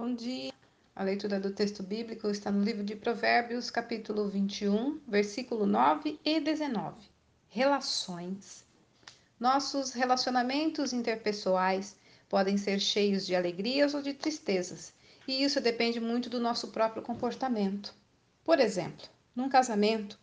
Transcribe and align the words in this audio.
Bom 0.00 0.14
dia. 0.14 0.52
A 0.94 1.02
leitura 1.02 1.40
do 1.40 1.50
texto 1.50 1.82
bíblico 1.82 2.30
está 2.30 2.52
no 2.52 2.62
livro 2.62 2.84
de 2.84 2.94
Provérbios, 2.94 3.68
capítulo 3.68 4.28
21, 4.28 5.00
versículo 5.08 5.66
9 5.66 6.20
e 6.24 6.38
19. 6.38 6.94
Relações. 7.48 8.64
Nossos 9.40 9.90
relacionamentos 9.90 10.92
interpessoais 10.92 11.96
podem 12.28 12.56
ser 12.56 12.78
cheios 12.78 13.26
de 13.26 13.34
alegrias 13.34 13.92
ou 13.92 14.00
de 14.00 14.14
tristezas, 14.14 14.94
e 15.26 15.42
isso 15.42 15.60
depende 15.60 15.98
muito 15.98 16.30
do 16.30 16.38
nosso 16.38 16.68
próprio 16.68 17.02
comportamento. 17.02 17.92
Por 18.44 18.60
exemplo, 18.60 19.04
num 19.34 19.48
casamento, 19.48 20.16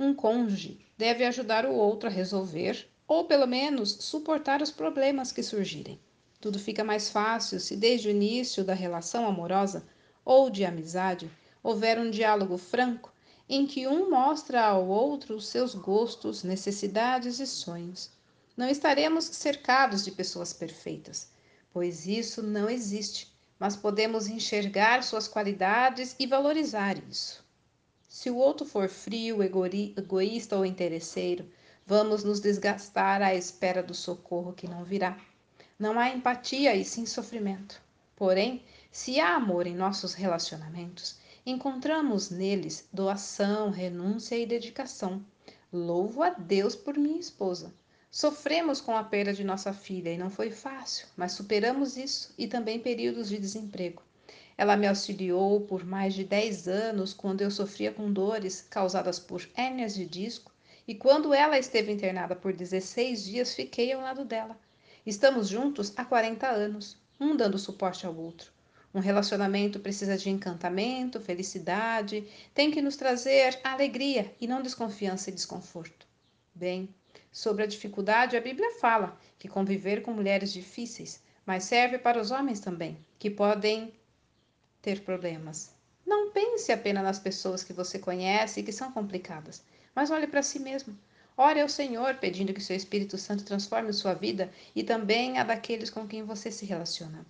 um 0.00 0.14
cônjuge 0.14 0.80
deve 0.96 1.22
ajudar 1.26 1.66
o 1.66 1.74
outro 1.74 2.08
a 2.08 2.10
resolver 2.10 2.88
ou 3.06 3.26
pelo 3.26 3.46
menos 3.46 3.90
suportar 4.00 4.62
os 4.62 4.70
problemas 4.70 5.30
que 5.32 5.42
surgirem. 5.42 6.00
Tudo 6.40 6.58
fica 6.58 6.84
mais 6.84 7.10
fácil 7.10 7.58
se 7.58 7.76
desde 7.76 8.08
o 8.08 8.10
início 8.10 8.62
da 8.62 8.74
relação 8.74 9.26
amorosa 9.26 9.84
ou 10.24 10.48
de 10.48 10.64
amizade 10.64 11.30
houver 11.62 11.98
um 11.98 12.10
diálogo 12.10 12.56
franco 12.56 13.12
em 13.48 13.66
que 13.66 13.88
um 13.88 14.10
mostra 14.10 14.62
ao 14.64 14.86
outro 14.86 15.34
os 15.34 15.48
seus 15.48 15.74
gostos, 15.74 16.44
necessidades 16.44 17.40
e 17.40 17.46
sonhos. 17.46 18.10
Não 18.56 18.68
estaremos 18.68 19.24
cercados 19.24 20.04
de 20.04 20.10
pessoas 20.10 20.52
perfeitas, 20.52 21.30
pois 21.72 22.06
isso 22.06 22.42
não 22.42 22.68
existe, 22.68 23.32
mas 23.58 23.74
podemos 23.74 24.28
enxergar 24.28 25.02
suas 25.02 25.26
qualidades 25.26 26.14
e 26.18 26.26
valorizar 26.26 26.98
isso. 27.10 27.44
Se 28.08 28.30
o 28.30 28.36
outro 28.36 28.66
for 28.66 28.88
frio, 28.88 29.42
egoísta 29.42 30.56
ou 30.56 30.64
interesseiro, 30.64 31.50
vamos 31.86 32.22
nos 32.22 32.40
desgastar 32.40 33.22
à 33.22 33.34
espera 33.34 33.82
do 33.82 33.94
socorro 33.94 34.52
que 34.52 34.68
não 34.68 34.84
virá. 34.84 35.18
Não 35.78 35.96
há 35.96 36.08
empatia 36.10 36.74
e 36.74 36.84
sim 36.84 37.06
sofrimento. 37.06 37.80
Porém, 38.16 38.64
se 38.90 39.20
há 39.20 39.36
amor 39.36 39.64
em 39.64 39.76
nossos 39.76 40.12
relacionamentos, 40.12 41.20
encontramos 41.46 42.30
neles 42.30 42.88
doação, 42.92 43.70
renúncia 43.70 44.36
e 44.36 44.44
dedicação. 44.44 45.24
Louvo 45.72 46.24
a 46.24 46.30
Deus 46.30 46.74
por 46.74 46.98
minha 46.98 47.20
esposa. 47.20 47.72
Sofremos 48.10 48.80
com 48.80 48.96
a 48.96 49.04
perda 49.04 49.32
de 49.32 49.44
nossa 49.44 49.72
filha 49.72 50.12
e 50.12 50.18
não 50.18 50.30
foi 50.30 50.50
fácil, 50.50 51.06
mas 51.16 51.30
superamos 51.30 51.96
isso 51.96 52.34
e 52.36 52.48
também 52.48 52.80
períodos 52.80 53.28
de 53.28 53.38
desemprego. 53.38 54.02
Ela 54.56 54.76
me 54.76 54.88
auxiliou 54.88 55.60
por 55.60 55.84
mais 55.84 56.12
de 56.12 56.24
10 56.24 56.66
anos 56.66 57.14
quando 57.14 57.42
eu 57.42 57.52
sofria 57.52 57.92
com 57.92 58.12
dores 58.12 58.66
causadas 58.68 59.20
por 59.20 59.48
hérnias 59.54 59.94
de 59.94 60.04
disco 60.04 60.50
e 60.88 60.94
quando 60.96 61.32
ela 61.32 61.56
esteve 61.56 61.92
internada 61.92 62.34
por 62.34 62.52
16 62.52 63.24
dias, 63.24 63.54
fiquei 63.54 63.92
ao 63.92 64.00
lado 64.00 64.24
dela. 64.24 64.58
Estamos 65.08 65.48
juntos 65.48 65.90
há 65.96 66.04
40 66.04 66.46
anos, 66.46 66.98
um 67.18 67.34
dando 67.34 67.58
suporte 67.58 68.04
ao 68.04 68.14
outro. 68.14 68.52
Um 68.92 69.00
relacionamento 69.00 69.80
precisa 69.80 70.18
de 70.18 70.28
encantamento, 70.28 71.18
felicidade, 71.18 72.28
tem 72.52 72.70
que 72.70 72.82
nos 72.82 72.94
trazer 72.94 73.58
alegria 73.64 74.30
e 74.38 74.46
não 74.46 74.60
desconfiança 74.60 75.30
e 75.30 75.32
desconforto. 75.32 76.06
Bem, 76.54 76.94
sobre 77.32 77.62
a 77.62 77.66
dificuldade, 77.66 78.36
a 78.36 78.40
Bíblia 78.42 78.70
fala 78.72 79.18
que 79.38 79.48
conviver 79.48 80.02
com 80.02 80.12
mulheres 80.12 80.52
difíceis, 80.52 81.22
mas 81.46 81.64
serve 81.64 81.96
para 81.96 82.20
os 82.20 82.30
homens 82.30 82.60
também, 82.60 82.98
que 83.18 83.30
podem 83.30 83.94
ter 84.82 85.00
problemas. 85.00 85.72
Não 86.04 86.32
pense 86.32 86.70
apenas 86.70 87.02
nas 87.02 87.18
pessoas 87.18 87.64
que 87.64 87.72
você 87.72 87.98
conhece 87.98 88.60
e 88.60 88.62
que 88.62 88.72
são 88.72 88.92
complicadas, 88.92 89.64
mas 89.94 90.10
olhe 90.10 90.26
para 90.26 90.42
si 90.42 90.58
mesmo. 90.58 90.94
Ore 91.40 91.60
ao 91.60 91.68
Senhor 91.68 92.16
pedindo 92.16 92.52
que 92.52 92.60
seu 92.60 92.74
Espírito 92.74 93.16
Santo 93.16 93.44
transforme 93.44 93.92
sua 93.92 94.12
vida 94.12 94.50
e 94.74 94.82
também 94.82 95.38
a 95.38 95.44
daqueles 95.44 95.88
com 95.88 96.04
quem 96.04 96.24
você 96.24 96.50
se 96.50 96.66
relaciona. 96.66 97.24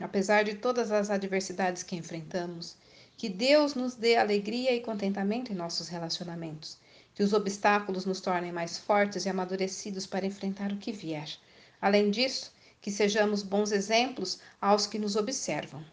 Apesar 0.00 0.42
de 0.42 0.56
todas 0.56 0.90
as 0.90 1.08
adversidades 1.08 1.84
que 1.84 1.94
enfrentamos, 1.94 2.76
que 3.16 3.28
Deus 3.28 3.76
nos 3.76 3.94
dê 3.94 4.16
alegria 4.16 4.74
e 4.74 4.80
contentamento 4.80 5.52
em 5.52 5.54
nossos 5.54 5.86
relacionamentos, 5.86 6.78
que 7.14 7.22
os 7.22 7.32
obstáculos 7.32 8.04
nos 8.04 8.20
tornem 8.20 8.50
mais 8.50 8.76
fortes 8.76 9.24
e 9.24 9.28
amadurecidos 9.28 10.04
para 10.04 10.26
enfrentar 10.26 10.72
o 10.72 10.78
que 10.78 10.90
vier. 10.90 11.28
Além 11.80 12.10
disso, 12.10 12.52
que 12.80 12.90
sejamos 12.90 13.44
bons 13.44 13.70
exemplos 13.70 14.40
aos 14.60 14.84
que 14.84 14.98
nos 14.98 15.14
observam. 15.14 15.84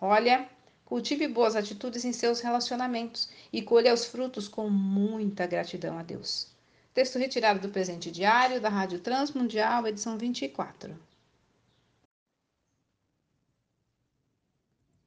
Olha, 0.00 0.48
cultive 0.86 1.28
boas 1.28 1.54
atitudes 1.54 2.06
em 2.06 2.14
seus 2.14 2.40
relacionamentos 2.40 3.28
e 3.52 3.60
colha 3.60 3.92
os 3.92 4.06
frutos 4.06 4.48
com 4.48 4.70
muita 4.70 5.46
gratidão 5.46 5.98
a 5.98 6.02
Deus. 6.02 6.56
Texto 6.98 7.16
retirado 7.16 7.60
do 7.60 7.68
presente 7.68 8.10
diário 8.10 8.60
da 8.60 8.68
Rádio 8.68 8.98
Transmundial, 8.98 9.86
edição 9.86 10.18
24. 10.18 10.98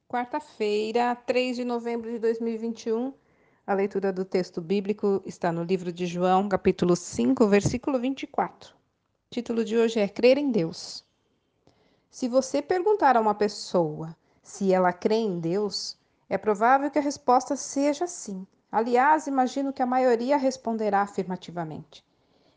Quarta-feira, 0.08 1.14
3 1.14 1.56
de 1.56 1.66
novembro 1.66 2.10
de 2.10 2.18
2021. 2.18 3.12
A 3.66 3.74
leitura 3.74 4.10
do 4.10 4.24
texto 4.24 4.58
bíblico 4.62 5.22
está 5.26 5.52
no 5.52 5.62
livro 5.62 5.92
de 5.92 6.06
João, 6.06 6.48
capítulo 6.48 6.96
5, 6.96 7.46
versículo 7.46 7.98
24. 7.98 8.70
O 8.70 8.74
título 9.30 9.62
de 9.62 9.76
hoje 9.76 10.00
é 10.00 10.08
Crer 10.08 10.38
em 10.38 10.50
Deus. 10.50 11.04
Se 12.10 12.26
você 12.26 12.62
perguntar 12.62 13.18
a 13.18 13.20
uma 13.20 13.34
pessoa 13.34 14.16
se 14.42 14.72
ela 14.72 14.94
crê 14.94 15.16
em 15.16 15.38
Deus, 15.38 15.98
é 16.26 16.38
provável 16.38 16.90
que 16.90 16.98
a 16.98 17.02
resposta 17.02 17.54
seja 17.54 18.06
sim. 18.06 18.46
Aliás, 18.72 19.26
imagino 19.26 19.70
que 19.70 19.82
a 19.82 19.86
maioria 19.86 20.38
responderá 20.38 21.02
afirmativamente. 21.02 22.02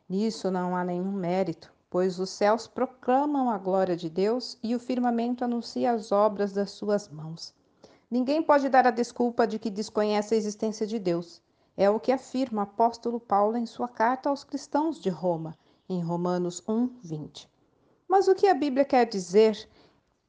Nisso 0.07 0.49
não 0.49 0.73
há 0.73 0.81
nenhum 0.81 1.11
mérito, 1.11 1.73
pois 1.89 2.19
os 2.19 2.29
céus 2.29 2.67
proclamam 2.67 3.49
a 3.49 3.57
glória 3.57 3.97
de 3.97 4.09
Deus 4.09 4.57
e 4.63 4.73
o 4.73 4.79
firmamento 4.79 5.43
anuncia 5.43 5.91
as 5.91 6.13
obras 6.13 6.53
das 6.53 6.71
suas 6.71 7.09
mãos. 7.09 7.53
Ninguém 8.09 8.41
pode 8.41 8.69
dar 8.69 8.87
a 8.87 8.91
desculpa 8.91 9.45
de 9.45 9.59
que 9.59 9.69
desconhece 9.69 10.33
a 10.33 10.37
existência 10.37 10.87
de 10.87 10.97
Deus. 10.97 11.41
É 11.75 11.89
o 11.89 11.99
que 11.99 12.13
afirma 12.13 12.61
o 12.61 12.63
apóstolo 12.63 13.19
Paulo 13.19 13.57
em 13.57 13.65
sua 13.65 13.89
carta 13.89 14.29
aos 14.29 14.45
cristãos 14.45 15.01
de 15.01 15.09
Roma, 15.09 15.53
em 15.89 16.01
Romanos 16.01 16.63
1, 16.65 16.91
20. 17.03 17.49
Mas 18.07 18.29
o 18.29 18.35
que 18.35 18.47
a 18.47 18.53
Bíblia 18.53 18.85
quer 18.85 19.05
dizer 19.05 19.67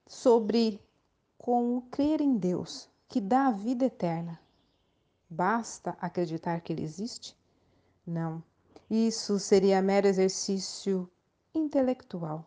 sobre 0.05 0.83
como 1.39 1.83
crer 1.93 2.21
em 2.21 2.37
Deus, 2.37 2.89
que 3.07 3.21
dá 3.21 3.47
a 3.47 3.53
vida 3.53 3.85
eterna? 3.85 4.41
Basta 5.29 5.97
acreditar 6.01 6.61
que 6.61 6.73
ele 6.73 6.85
existe? 6.85 7.37
Não. 8.07 8.43
Isso 8.89 9.39
seria 9.39 9.83
mero 9.83 10.07
exercício 10.07 11.11
intelectual. 11.53 12.47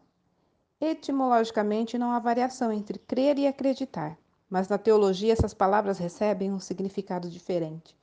Etimologicamente, 0.79 1.97
não 1.97 2.11
há 2.11 2.19
variação 2.19 2.71
entre 2.71 2.97
crer 2.97 3.37
e 3.37 3.45
acreditar, 3.45 4.17
mas 4.49 4.69
na 4.69 4.77
teologia 4.77 5.33
essas 5.33 5.53
palavras 5.53 5.97
recebem 5.97 6.53
um 6.53 6.59
significado 6.59 7.29
diferente. 7.29 7.97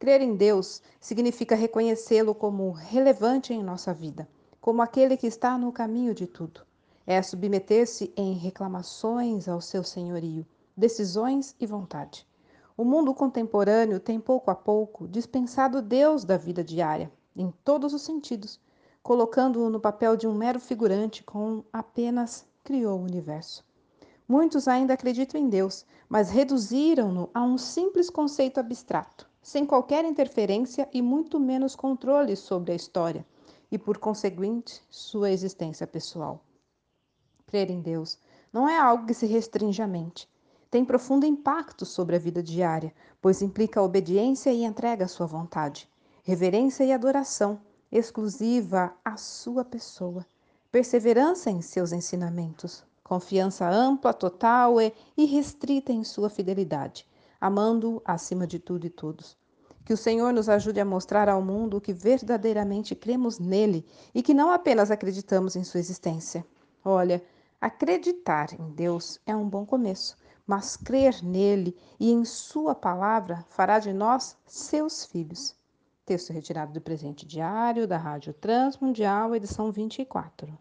Crer 0.00 0.20
em 0.20 0.34
Deus 0.34 0.82
significa 1.00 1.54
reconhecê-lo 1.54 2.34
como 2.34 2.72
relevante 2.72 3.54
em 3.54 3.62
nossa 3.62 3.94
vida, 3.94 4.28
como 4.60 4.82
aquele 4.82 5.16
que 5.16 5.26
está 5.28 5.56
no 5.56 5.72
caminho 5.72 6.12
de 6.12 6.26
tudo. 6.26 6.66
É 7.06 7.22
submeter-se 7.22 8.12
em 8.16 8.34
reclamações 8.34 9.48
ao 9.48 9.60
seu 9.60 9.82
senhorio, 9.82 10.44
decisões 10.76 11.54
e 11.58 11.66
vontade. 11.66 12.27
O 12.78 12.84
mundo 12.84 13.12
contemporâneo 13.12 13.98
tem 13.98 14.20
pouco 14.20 14.52
a 14.52 14.54
pouco 14.54 15.08
dispensado 15.08 15.82
Deus 15.82 16.22
da 16.22 16.36
vida 16.36 16.62
diária, 16.62 17.10
em 17.34 17.52
todos 17.64 17.92
os 17.92 18.02
sentidos, 18.02 18.60
colocando-o 19.02 19.68
no 19.68 19.80
papel 19.80 20.16
de 20.16 20.28
um 20.28 20.32
mero 20.32 20.60
figurante 20.60 21.24
com 21.24 21.64
apenas 21.72 22.46
criou 22.62 23.00
o 23.00 23.02
universo. 23.02 23.66
Muitos 24.28 24.68
ainda 24.68 24.94
acreditam 24.94 25.40
em 25.40 25.48
Deus, 25.48 25.84
mas 26.08 26.30
reduziram-no 26.30 27.28
a 27.34 27.42
um 27.42 27.58
simples 27.58 28.08
conceito 28.08 28.60
abstrato, 28.60 29.28
sem 29.42 29.66
qualquer 29.66 30.04
interferência 30.04 30.88
e 30.92 31.02
muito 31.02 31.40
menos 31.40 31.74
controle 31.74 32.36
sobre 32.36 32.70
a 32.70 32.76
história 32.76 33.26
e, 33.72 33.76
por 33.76 33.98
conseguinte, 33.98 34.80
sua 34.88 35.32
existência 35.32 35.84
pessoal. 35.84 36.44
Crer 37.44 37.72
em 37.72 37.80
Deus 37.80 38.20
não 38.52 38.68
é 38.68 38.78
algo 38.78 39.04
que 39.04 39.14
se 39.14 39.26
restringe 39.26 39.82
à 39.82 39.86
mente 39.88 40.28
tem 40.70 40.84
profundo 40.84 41.24
impacto 41.24 41.86
sobre 41.86 42.16
a 42.16 42.18
vida 42.18 42.42
diária, 42.42 42.92
pois 43.22 43.40
implica 43.40 43.82
obediência 43.82 44.52
e 44.52 44.64
entrega 44.64 45.06
à 45.06 45.08
sua 45.08 45.26
vontade, 45.26 45.88
reverência 46.22 46.84
e 46.84 46.92
adoração 46.92 47.60
exclusiva 47.90 48.92
à 49.02 49.16
sua 49.16 49.64
pessoa, 49.64 50.26
perseverança 50.70 51.50
em 51.50 51.62
seus 51.62 51.90
ensinamentos, 51.92 52.84
confiança 53.02 53.66
ampla, 53.66 54.12
total 54.12 54.78
e 54.80 54.92
irrestrita 55.16 55.90
em 55.90 56.04
sua 56.04 56.28
fidelidade, 56.28 57.06
amando 57.40 58.02
acima 58.04 58.46
de 58.46 58.58
tudo 58.58 58.86
e 58.86 58.90
todos. 58.90 59.38
Que 59.86 59.94
o 59.94 59.96
Senhor 59.96 60.34
nos 60.34 60.50
ajude 60.50 60.80
a 60.80 60.84
mostrar 60.84 61.30
ao 61.30 61.40
mundo 61.40 61.80
que 61.80 61.94
verdadeiramente 61.94 62.94
cremos 62.94 63.38
nele 63.38 63.86
e 64.14 64.22
que 64.22 64.34
não 64.34 64.50
apenas 64.50 64.90
acreditamos 64.90 65.56
em 65.56 65.64
sua 65.64 65.80
existência. 65.80 66.44
Olha, 66.84 67.24
acreditar 67.58 68.52
em 68.52 68.70
Deus 68.72 69.18
é 69.24 69.34
um 69.34 69.48
bom 69.48 69.64
começo 69.64 70.14
mas 70.48 70.78
crer 70.78 71.22
nele 71.22 71.76
e 72.00 72.10
em 72.10 72.24
Sua 72.24 72.74
palavra 72.74 73.44
fará 73.50 73.78
de 73.78 73.92
nós 73.92 74.34
seus 74.46 75.04
filhos. 75.04 75.54
Texto 76.06 76.32
retirado 76.32 76.72
do 76.72 76.80
presente 76.80 77.26
diário 77.26 77.86
da 77.86 77.98
Rádio 77.98 78.32
Transmundial, 78.32 79.36
edição 79.36 79.70
24. 79.70 80.58